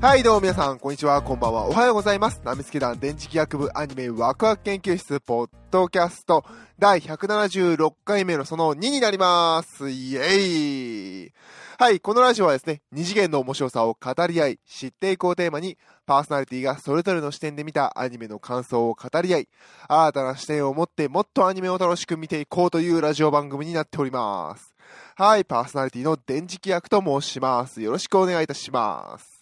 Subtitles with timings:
[0.00, 2.40] はい、どうも皆さん、こんにちは、こんばんは、おはようございます。
[2.44, 6.44] ナミスケ団電磁気学部アニメワクワク研究室ポッドキャスト
[6.78, 9.90] 第176回目のその2になります。
[9.90, 11.32] イエーイ
[11.78, 15.76] はい、このラジオはですね、二次元の面白さを語り合い、知っていこうテーマに、
[16.06, 19.48] パーソナリティがそれぞれの視点で見たアニメの感想を語り合い、
[19.88, 24.72] 新たな視点を持ってもっとアニメを楽しく見ていこうというラジオ番組になっております。
[25.16, 27.82] はい、パーソナリティの電磁気役と申します。
[27.82, 29.37] よろしくお願いいたします。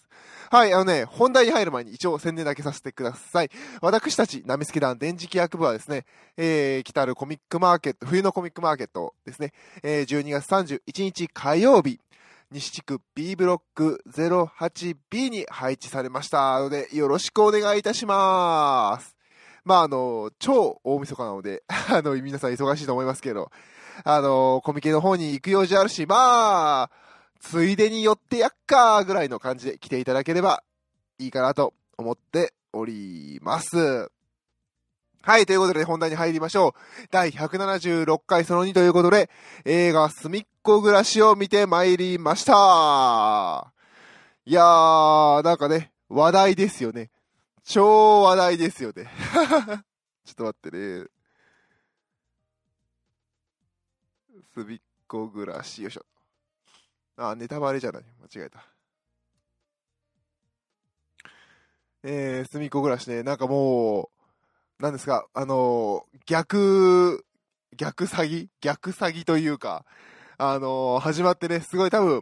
[0.49, 3.49] はい、あのね、本題に入る前に一応宣伝だけさせてください。
[3.81, 6.05] 私たち、ナミスケ団電磁気役部はですね、
[6.37, 9.51] えー、来たるコミックマーケット、冬のコミックマーケットですね、
[9.83, 11.99] えー、12月31日火曜日、
[12.49, 19.17] 西地区 B ブロック 08B に配置されましたので、よろしくお願いいたします。
[19.65, 23.51] まあ、あの、超大晦日なので、 あの、皆さん忙しいと思いますけど、
[24.05, 26.91] あの、コミケの方に行く用事あるし、まあ、
[27.39, 30.63] ついでに寄ってやっかーぐらいの感じで来ていただければ
[31.19, 34.11] いいかなと思っております。
[35.27, 37.07] はい、ということで本題に入りましょう。
[37.11, 39.29] 第176回その2ということで、
[39.65, 43.73] 映画すみっこ暮らしを見てまいりました。
[44.45, 47.09] いやー、なんかね、話題ですよね。
[47.65, 49.11] 超話題ですよね。
[50.23, 51.07] ちょっと待ってね。
[54.53, 56.05] すみっこ暮らし、よいしょ。
[57.17, 58.03] あ、ネタバレじゃない。
[58.33, 58.65] 間違えた。
[62.03, 64.11] えー、すみっこ暮らしね、なんかも
[64.79, 67.25] う、なんですか、あのー逆、
[67.75, 68.47] 逆詐欺？
[68.61, 69.83] 逆詐欺というか、
[70.37, 72.21] あのー始まってね、すごい多分、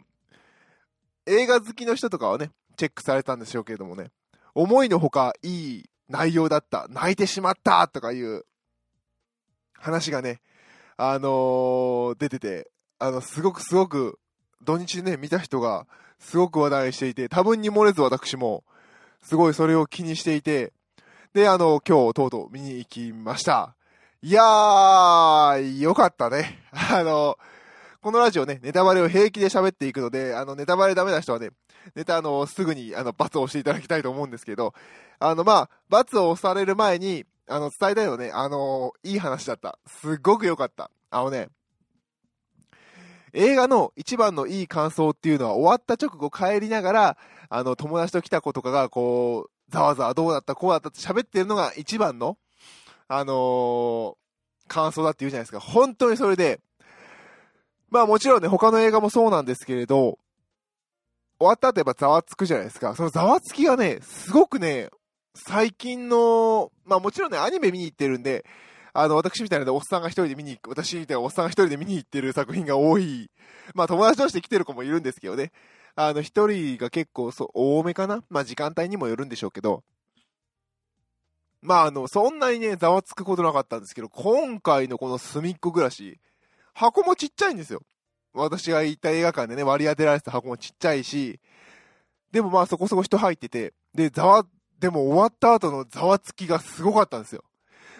[1.25, 4.11] 映画好きの人とかはね、チェックされたんでしょうけれどもね、
[4.53, 8.45] 思いのほかいい内容だった、泣いてしまったとかいう
[9.73, 10.39] 話がね、
[10.95, 14.19] あのー出てて、あの、すごくすごく、
[14.63, 15.87] 土日ね、見た人が、
[16.19, 18.63] すごく話題していて、多分に漏れず私も、
[19.21, 20.73] すごいそれを気にしていて、
[21.33, 23.75] で、あの、今日、とうとう見に行きました。
[24.21, 26.63] いやー、よかったね。
[26.71, 27.37] あの、
[28.01, 31.49] このラジオね、ネタバレを平気で喋っていくので、あの、ネタバレダメな人はね、
[31.95, 34.73] ネタ、あの、すぐに、あの、罰を押していただきたいと思うんですけど、
[35.19, 39.77] あの、まあ、罰を押される前に、あの、伝えたいのね、あの、いい話だった。
[39.85, 40.89] すっごく良かった。
[41.11, 41.49] あのね、
[43.35, 47.17] 映画の一番のいい感想っていうのは終わった直後帰りながら、
[47.49, 52.37] あの、友達と来た子とかが、こう、ざわざわどうだった、こうだったって喋ってるのが一番の、
[53.07, 54.15] あのー
[54.67, 55.59] 感想だって言うじゃないですか。
[55.59, 56.59] 本当にそれで、
[57.89, 60.17] まあもちろんね、他の映画もそうなんですけれど、
[61.37, 62.95] 終わった後やっぱざわつくじゃないですか。
[62.95, 64.89] そのざわつきがね、すごくね、
[65.35, 68.45] 最近の、まあもちろんね、アニメ見に行ってるんで、
[68.97, 73.29] あの、私みたいなおっさんが一人で見に行く、私みたいなおっさんが一人で見に行ってる作品が多い。
[73.73, 75.51] まあ友達同士で来てる子もいるんですけどね。
[75.95, 78.23] あの、一人が結構そう、多めかな？
[78.29, 79.83] まあ時間帯にもよるんでしょうけど。
[81.61, 86.17] まああの、そんなにね、ざわつくことなかったんですけど、今回のこの隅っこ暮らし、
[86.73, 87.81] 箱もちっちゃいんですよ。
[88.33, 91.41] 私が行った映画館でね、割り当てられてた箱もちっちゃいし、
[92.31, 94.45] でもまあそこそこ人入ってて、で、ざわ、
[94.79, 97.43] でも終わった後のざわつきがすごかったんですよ。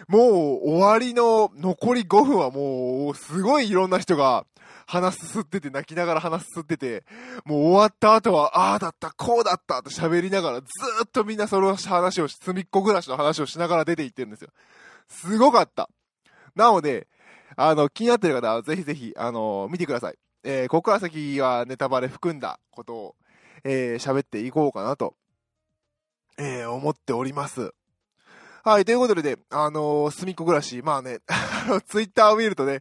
[0.08, 4.46] もう終わりの残り5分はもうすごいいろんな人が
[4.86, 7.04] 鼻すすってて泣きながら鼻すすってて、
[7.44, 10.66] もう終わった後はああだった、こうだったと喋りながらず
[11.04, 14.50] っとみんなその話をし、隅っこ暮らしの話をしながら出て行ってるんですよ。
[15.08, 15.88] すごかった。
[16.54, 17.08] なので、
[17.56, 20.18] あの、気になってる方はぜひぜひ、あの、見てください。
[20.44, 23.16] えーここから先はネタバレ含んだことを、
[23.64, 25.14] えー喋っていこうかなと、
[26.38, 27.74] えー思っております。
[28.66, 31.20] はい、ということでね、あのー、すみっこ暮らし、まあね、
[31.86, 32.80] ツイッターを見るとね、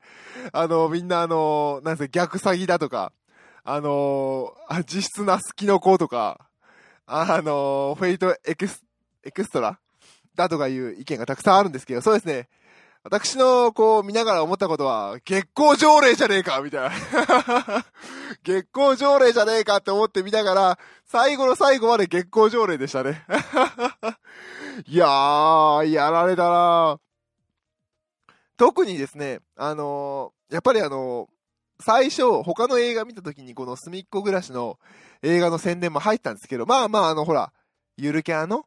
[0.52, 3.14] あのーみんなあのーなんせ逆詐欺だとか、
[3.64, 6.40] あのーあ実質奈須きのことか、
[7.06, 9.78] あの Fate Ex、Extra？
[10.34, 12.50] だとかいう意見がたくさんあるんですけど、そうですね、
[13.04, 17.86] 私のこう見ながら思ったことは、月光条例じゃねえかみたいな。
[18.44, 23.24] 月光条例じゃねえかって思って見ながら、最後の最後まで月光条例でしたね。
[24.88, 27.00] いやー、やられたな
[28.58, 31.36] 特にですね、あのーやっぱりあのー
[31.82, 34.80] 最初、他の映画見た時にこの隅っこ暮らしの
[35.22, 37.52] 映画の宣伝も入ったんですけど、まあまああのほら、
[37.98, 38.66] ゆるキャラの、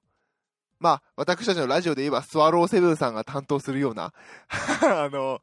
[0.78, 4.12] まあ私たちのラジオで言えばスワローセブンさんが担当するような、
[4.82, 5.40] あの、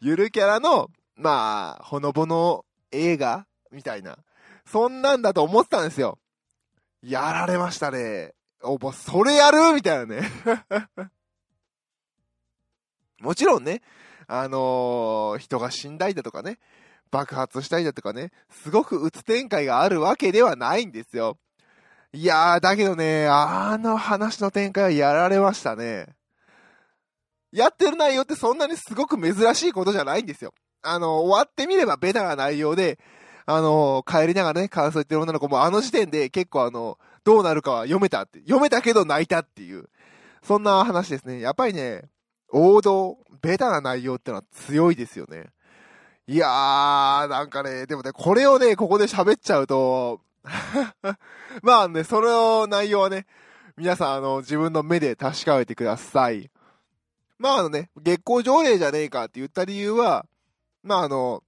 [0.00, 4.18] ゆるキャラの、まあ、ほのぼの映画みたいな、
[4.66, 6.18] そんなんだと思ってたんですよ。
[7.02, 8.34] やられましたね。
[8.66, 9.58] お、もうそれやる？
[9.74, 10.30] みたいなね。
[13.20, 13.82] もちろんね、
[14.26, 16.58] あのー人が死んだりだとかね、
[17.10, 21.38] 爆発したりだとかね、すごく打つ展開があるわけではないんですよ。
[22.12, 26.14] いやー、だけどね、あの話の展開はやられましたね。
[27.52, 30.52] やってる内容ってそんなにすごく珍しいことじゃないんですよ。
[30.82, 32.98] あの、終わってみればベタな内容で、
[33.46, 39.88] あの、帰りながらね、感想言ってる女の子もあの時点で結構あの、どうなるかは読めたって、読めたけど泣いたっていう、
[40.44, 41.40] そんな話ですね。
[41.40, 42.04] やっぱりね、
[42.50, 45.46] 王道、ベタな内容ってのは強いですよね。
[46.28, 50.20] いやー、なんかね、でもね、これをね、ここで喋っちゃうと、
[51.62, 53.26] まあね、その内容はね、
[53.76, 56.48] 皆さん、あの、自分の目で確かめてください。
[57.38, 60.26] まああのね、月光条例じゃねえかって言った理由は、
[60.84, 61.42] まああの、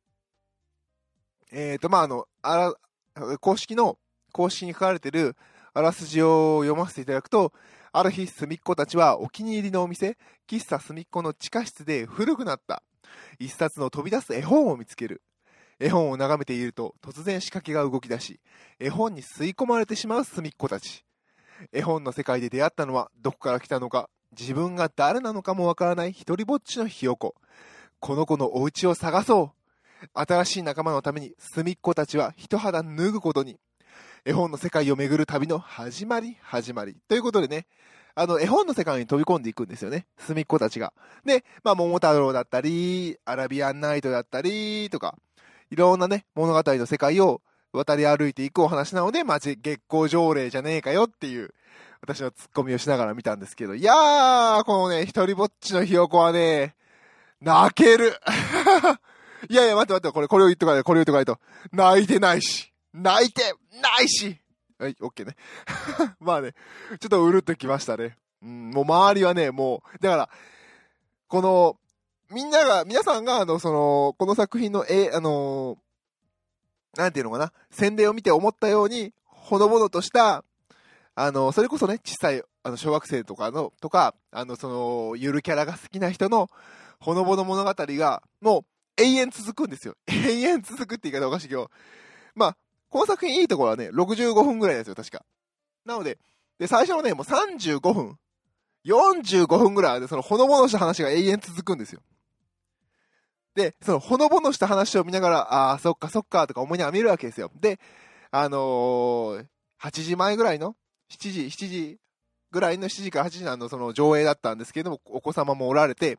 [1.53, 2.75] えっ、ー、と、まああの、あ
[3.15, 3.97] ら、公式の、
[4.33, 5.37] 公式に書かれてる
[5.75, 7.53] あらすじを読ませていただくと、
[7.93, 10.17] ある日、すみっこたちはお気に入りのお店、
[10.49, 12.83] 喫茶すみっこの地下室で古くなった
[13.39, 15.23] 一冊の飛び出す絵本を見つける。
[15.81, 18.41] 絵本を眺めていると突然仕掛けが動き出し、
[18.79, 21.05] 絵本に吸い込まれてしまうすみっこたち。
[21.73, 27.35] 絵本の世界で出会ったのはどこから来たのか、自分が誰なのかもわからない一人ぼっちのひよこ。
[28.01, 33.59] この子のお家を探そう新しい仲間のために隅っこたちは一肌脱ぐことに。
[34.29, 36.95] 絵本の世界を巡る旅の始まり、始まり。
[37.09, 37.67] ということでね、
[38.15, 40.05] あの、絵本の世界に飛び込んでいくんですよね。
[40.19, 40.93] 隅っこたちが。
[41.25, 45.17] で、まあ、桃太郎だったり、アラビアンナイトだったり、とか、
[45.71, 47.41] いろんなね、物語の世界を
[47.73, 49.57] 渡り歩いていくお話なので、まあ、月
[49.89, 51.55] 光条例じゃねえかよっていう、
[52.03, 56.75] 私はツッコミをしながら見たんですけど、いやー、このね、一人ぼっちのひよこはね、
[57.41, 58.13] 泣ける。
[59.49, 61.41] いやいや、待って待って、これ、これを言っとかないと、これを言っとかないと。
[61.73, 62.71] 泣いてないし。
[63.03, 63.43] 泣いて
[63.81, 64.39] ないし。
[64.79, 65.37] はい、オッケーね。
[66.21, 66.53] まあね、
[67.01, 68.17] ちょっとうるっときましたね。
[68.43, 70.31] うん、もう周りはね、もう、だから、
[71.27, 71.77] この、
[72.31, 75.79] みんなが、皆さんが、あの、その、この作品の、え、あの、
[76.97, 80.45] なんていうのかな、宣伝を見て思ったように、ほのぼのとした、
[81.15, 86.49] あの、それこそね、小さい、あの、小学生とかの、とか、あの、その、ゆるキャラが好きな人の、
[87.01, 89.97] ほのぼの物語が、もう、永遠続くんですよ。
[90.07, 91.71] 永遠続くって言い方おかしいけど、
[92.35, 92.57] まあ、
[92.91, 95.25] この作品いいところはね、65分ぐらいですよ、確か。
[95.85, 96.19] なので、
[96.59, 98.19] で、最初のね、もう35分、
[98.85, 102.01] 45分ぐらいで、そのほのぼのした話が永遠続くんですよ。
[103.55, 107.51] で、そのほのぼのした話を見ながら、ああ、そっかそっかとか思いながら見るわけですよ。
[107.61, 107.81] で、
[108.31, 109.47] あのー、
[109.81, 110.77] 8時前ぐらいの
[111.11, 111.99] 7時、7時
[112.51, 116.19] ぐらいの7時から8時の、その上映だったんですけれども、お子様もおられて、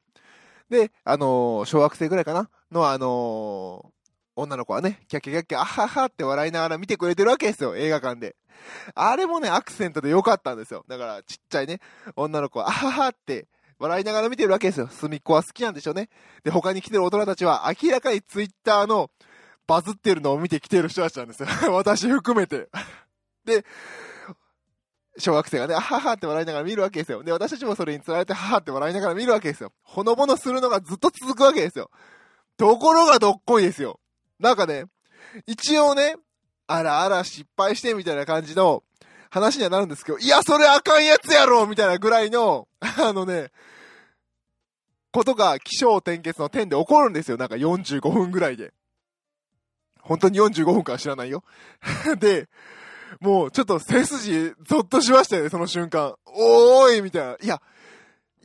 [0.69, 2.49] で、あのー、小学生ぐらいかな？
[2.71, 3.98] の、あのー、
[4.39, 8.35] 女の子はね、キャッキャキャッキャ、あははって笑いながら見てくれてるわけですよ、映画館で。
[8.95, 10.85] あれもね、アクセントで良かったんですよ。
[10.87, 11.79] だから、ちっちゃいね、
[12.15, 13.47] 女の子は、あははって
[13.79, 14.87] 笑いながら見てるわけですよ。
[14.87, 16.09] 隅っこは好きなんでしょうね。
[16.43, 19.09] で、他に来てる大人たちは、明らかにツイッターの
[19.67, 21.47] バズってるのを見てきてる人たちなんですよ。
[21.73, 22.69] 私含めて。
[23.45, 23.65] で、
[25.17, 27.23] 小学生がね、あははって笑いながら見るわけですよ。
[27.23, 29.71] で、私たちもそれに釣られて、ははって笑いながら見るわけですよ。
[29.83, 31.89] ほのぼのするのがずっと続くわけですよ。
[32.57, 33.98] ところがどっこいですよ。
[34.39, 34.85] なんかね、
[35.45, 36.15] 一応ね、
[36.67, 38.83] あらあら失敗してみたいな感じの
[39.29, 43.51] 話にはなるんですけど、いや、それあかんやつやろみたいなぐらいの、あのね、
[45.11, 47.37] ことが気象転結の点で起こるんですよ。
[47.37, 48.73] なんか45分ぐらいで。
[50.01, 51.43] 本当に45分かは知らないよ。
[52.19, 52.47] で、
[53.19, 56.15] もうちょっと背筋ゾッとしましたよね、その瞬間。
[56.25, 57.37] おーいみたいな。
[57.41, 57.61] いや、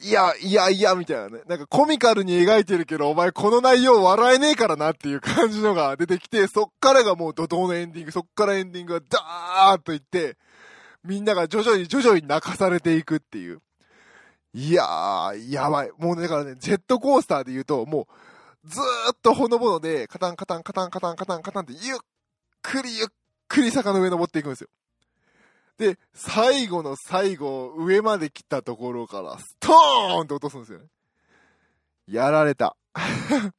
[0.02, 1.42] いや、いやいや、みたいなね。
[1.46, 10.36] なんかコミカルに描いてるけど、お前この内容笑えねえからなっていう感じのが出てきて、 そっからがもう怒涛のエンディング、そっからエンディングがダーッといって、
[11.04, 13.60] みんなが徐々に徐々に泣かされていくっていう。
[14.52, 15.90] いやー、やばい。
[15.98, 18.06] もうね、だからね、ジェットコースターで言うと、も
[18.64, 21.98] う、ずーっとほのぼので、カタンカタンカタンカタンカタンカタンって、ゆっ
[22.62, 23.06] くりゆっ
[23.48, 24.68] くり坂の上登っていくんですよ。
[25.78, 30.86] で、最後の最後、上まで来たところから、ストーンって落とすんですよね。
[32.06, 32.76] やられた。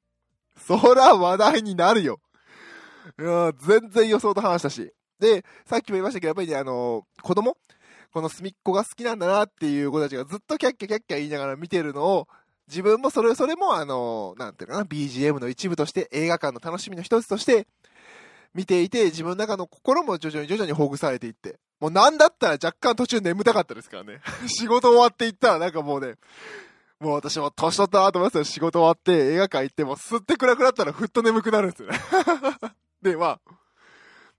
[0.58, 2.20] そら話題になるよ。
[3.20, 4.92] いや全然予想と話したし。
[5.20, 7.58] で、さっきも言いましたけど、やっぱりね、あのー、子供？
[8.12, 12.28] この隅っこが好きなんだなっていう子たちがずっとキャッキャキャッキャ言いながら見てるのを、
[12.68, 17.68] 自分もそれ、それもあのー、なんていうかな、BGM の一部として、映画館の楽しみの一つとして、
[18.54, 24.22] 見ていて、自分の中の心も徐々に徐々にほぐされていって、もうなんだったら若干途中眠たかったですからね。
[24.48, 26.16] 仕事終わっていったらなんかもうね、
[27.00, 28.44] もう私も年取ったなと思いますよ。
[28.44, 32.00] 仕事終わって映画館行っても吸って暗くなったらふっと眠くなるんですよね。
[33.02, 33.52] で、まあ、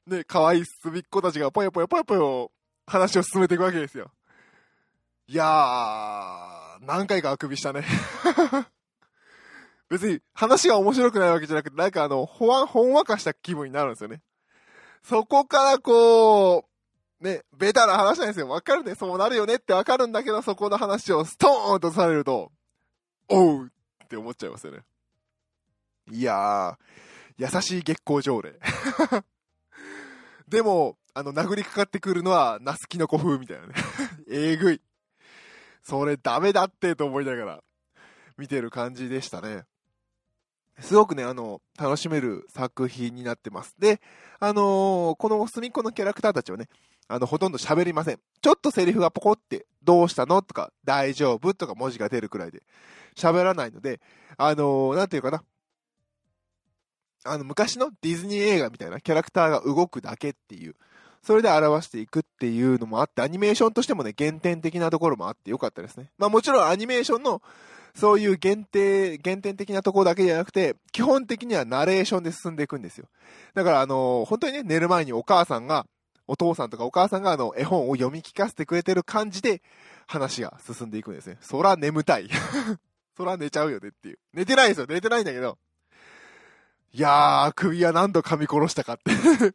[0.07, 2.51] ね、可愛い隅っ子たちがぽよぽよぽよぽよ
[2.87, 4.11] 話を進めていくわけですよ。
[5.29, 7.85] いやー、何回かあくびしたね。
[9.89, 14.23] 別に話が面白くないわけじゃなくて、なんかあの、ほわ、ほんわかした気分になるんですよね。
[15.03, 16.76] そこからこう、
[17.21, 18.49] ね、ベタな話なんですよ。
[18.49, 18.95] わかるね。
[18.95, 22.53] そうなるよねってわかるんだけど、そこの話をストーンとされると、
[23.29, 23.71] おう
[24.05, 24.81] って思っちゃいますよね。
[26.11, 28.55] いやー、優しい月光条例。
[30.49, 33.75] でも、あの、殴りかかってくるのは、ナスキノコ風みたいなね。
[34.29, 34.83] えぐい。
[35.83, 37.65] それダメだってと思いながら、
[38.37, 39.65] 見てる感じでしたね。
[40.81, 43.75] すごくね、あの、楽しめる作品になってます。
[43.79, 44.01] で、
[44.39, 46.69] あのー、この隅っこのキャラクターたちはね、
[47.09, 48.21] あの、ほとんど喋りません。
[48.43, 50.43] ちょっとセリフがポコって、どうしたの？
[50.43, 51.55] とか、大丈夫？
[51.55, 52.63] とか文字が出るくらいで、
[53.17, 54.01] 喋らないので、
[54.37, 55.43] あのー、なんていうかな。
[57.25, 60.75] あの、昔のディズニー映画みたいなキャラクターが動くだけっていう、
[61.23, 66.11] それで表していくっていうのもあって、アニメーションとしてもね、原点的なところもあってよかったですね。
[66.19, 67.41] まあもちろんアニメーションの、
[67.97, 73.09] そういう限定、原点的なところだけじゃなくて、基本的にはナレーションで進んでいくんですよ。
[73.55, 75.87] だからあのー、本当にね、寝る前にお母さんが、
[76.29, 79.63] お父さんとかお母さんがあの、絵本を読み聞かせてくれてる感じで、
[80.07, 81.39] 話が進んでいくんですね。
[81.41, 82.29] そら眠たい。
[83.17, 84.19] そら寝ちゃうよねっていう。
[84.35, 84.87] 寝てないですよ。
[84.87, 85.57] 寝てないんだけど。
[86.93, 89.55] いやー、首は何度噛み殺したかって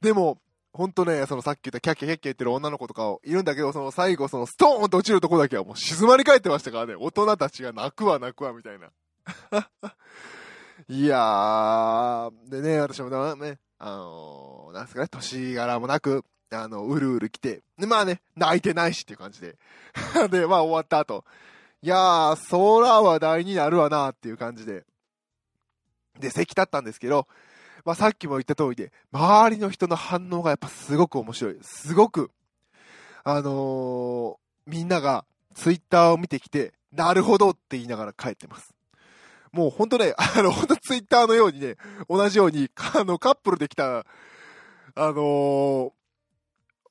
[0.00, 0.40] でも、
[0.76, 6.94] ほんとね、そのさっき言ったキャッキャキャッキャ言ってる女の子とかをいるんだけど、その最後そのストーンと落ちるとこだけはもう静まり返ってましたからね。
[6.94, 8.90] 大人たちが泣くわ泣くわみたいな。
[10.88, 19.56] いやー、でね、私もね、あのー、なんすかね、年柄もなく、あの、うるうる来て、で、まあね、泣いてないしっていう感じで。
[20.30, 21.24] で、まあ終わった後、
[21.80, 24.84] いやー、空話題になるわなっていう感じで。
[26.18, 27.26] で、席立ったんですけど、
[27.86, 31.58] まあさっきも言った通りで、周りの人の反応がやっぱすごく面白い。
[31.62, 32.32] すごく、
[33.22, 35.24] あのー、みんなが
[35.54, 38.74] ツイッターを見てきて、なるほどって言いながら帰ってます。
[39.52, 41.76] もうほんとね、 あの、ほんとツイッターのようにね、
[42.08, 44.04] 同じように、あの、カップルで来た、あ
[44.96, 45.92] のー、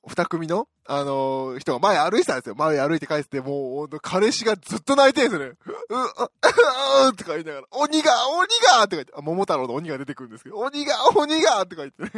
[0.08, 2.56] 二組の、あのー、人が前歩いてたんですよ。
[2.56, 5.58] 前歩いて帰ってて、もう、彼氏がずっと泣いてるんですよね。
[5.90, 12.12] う、う、う、とか言いながら、鬼が、鬼がって書いて、桃太郎の鬼が出てくるんですけど、鬼が、鬼がって書いてね、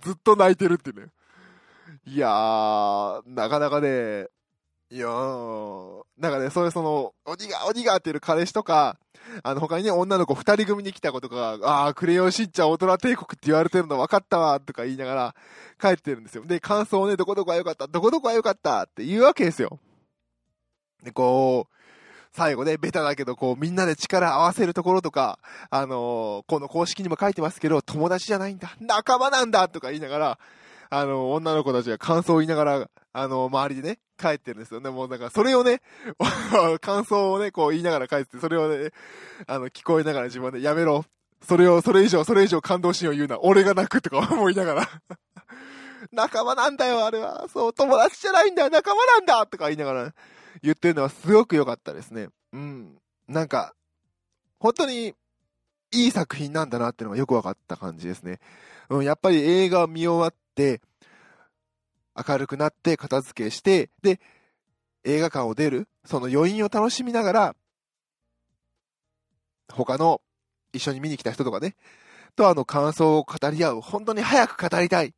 [0.00, 1.08] ずっと泣いてるってね。
[2.06, 4.28] いやー、なかなかね、
[4.92, 8.98] いやー、なんかね、そういうその、鬼が、鬼がっていう彼氏とか、
[9.42, 15.34] あの、他にね、女の子二人組に来た子とかが、ああ、クレヨンしんちゃん大人帝国って言われてるの分かったわ、とか言いながら
[15.80, 16.44] 帰ってるんですよ。
[16.44, 19.78] で、感想をね、どこどこが良かった、どこどこが良かったって言うわけですよ。
[21.02, 21.74] で、こう、
[22.30, 25.38] 最後ね、ベタだけど、こう、みんなで力合わせるところとか、
[25.70, 30.38] あのー、この公式にも書いてますけど、友達じゃないんだ、仲間なんだとか言いながら、
[30.94, 34.90] あの、女の子たちが感想を言いながら、あの、周りでね、帰ってるんですよね。
[34.90, 35.80] もうだか、それをね、
[36.82, 38.90] 感想をね、こう言いながら帰って、それをね、
[39.46, 41.06] あの、聞こえながら自分で、やめろ。
[41.48, 43.40] それを、それ以上、それ以上感動シーンを言うな。
[43.40, 44.88] 俺が泣くとか 思いながら
[46.12, 47.48] 仲間なんだよ、あれは。
[47.50, 50.14] そう、友達じゃないんだよ、仲間なんだとか言いながら、
[50.62, 52.28] 言ってるのはすごく良かったですね。
[52.52, 52.98] うん。
[53.28, 53.72] なんか、
[54.58, 55.14] 本当に、
[55.90, 58.40] いい作品なんだなってのがよく分かった感じですね。
[58.90, 64.20] うん、やっぱり映画を見終わっ、明るくなって片付けして、で、
[65.04, 67.56] 映画館を出る、その余韻を楽しみながら、
[69.72, 70.20] 他の
[70.72, 71.74] 一緒に見に来た人とかね、
[72.36, 75.14] とあの感想を語り合う、本当に早く語りたい。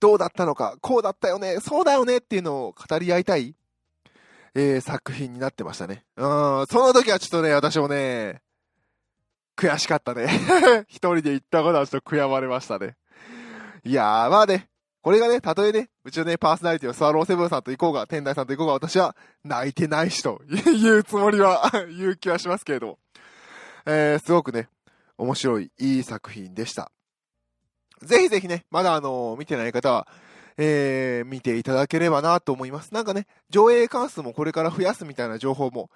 [0.00, 3.54] どうだったのか、こうだったよね、そうだよねっていうのを語り合いたい、
[4.54, 6.04] えー、作品になってましたね。
[6.16, 8.40] うん、その時はちょっとね、私もね、
[9.56, 10.26] 悔しかったね。
[10.88, 12.96] 一人で行ったことはちょっと悔やまれましたね。
[13.84, 14.68] いやー、まあね、
[15.02, 22.98] これがね、たとえね、うちのね、パーソナリティのスワローセブンさんと行こうが、天台さんと行こうが、私は泣いてないしというつもりは 言う気はしますけれども。
[23.86, 24.68] えー、すごくね、
[25.16, 26.92] 面白い、いい作品でした。
[28.02, 30.06] ぜひぜひね、まだあのー、見てない方は、
[30.58, 32.92] えー、見ていただければなと思います。
[32.92, 35.90] なんかね、上映関数もこれから増やすみたいな情報も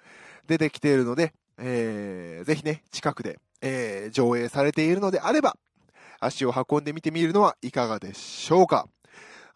[0.47, 5.55] 出てきているので、えー、ぜひね、近くで、えー、上映されているのであれば、
[6.19, 8.87] 足を運んでみてみるのはいかがでしょうか。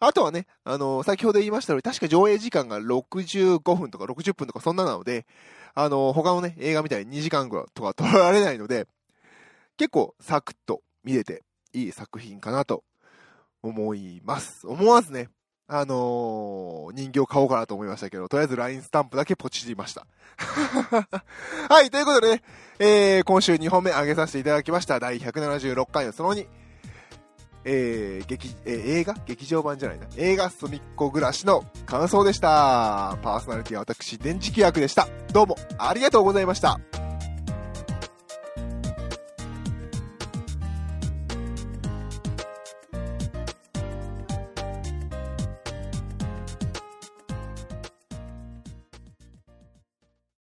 [0.02, 5.26] あとはね、あの、先ほど言いましたように、確か上映時間が65分とか60分とかそんななので、
[5.74, 8.86] あの、他のね、映画みたいに2時間ぐらいとか撮られないので、
[9.76, 12.82] 結構サクッと見れていい作品かなと
[13.62, 14.66] 思います。
[14.66, 15.28] 思わずね、
[15.72, 20.04] あのー、人形買おうかなと思いましたけど、とりあえず LINE スタンプだけポチりました。
[21.72, 22.42] はい、ということでね、
[22.80, 24.98] えー、今週2本目上げさせていただきました。
[24.98, 26.46] 第176回のその2。
[27.64, 29.14] えー、劇、えー、映画？
[29.26, 30.06] 劇場版じゃないな。
[30.16, 33.16] 映画すみっこ暮らしの感想でした。
[33.22, 35.06] パーソナリティは私、電磁気役でした。
[35.32, 36.80] どうもありがとうございました。